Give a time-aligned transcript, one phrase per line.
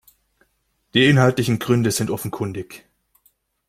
[0.95, 2.85] Die inhaltlichen Gründe sind offenkundig.